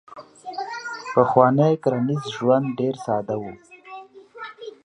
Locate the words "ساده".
3.05-3.35